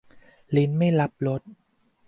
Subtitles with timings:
[0.55, 1.41] ลิ้นไม่รับรส